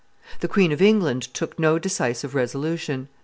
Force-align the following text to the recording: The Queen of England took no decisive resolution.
The 0.39 0.47
Queen 0.47 0.71
of 0.71 0.81
England 0.81 1.31
took 1.31 1.59
no 1.59 1.77
decisive 1.77 2.33
resolution. 2.33 3.07